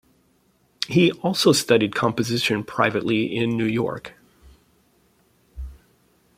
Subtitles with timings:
[0.87, 4.15] He also studied composition privately in New York.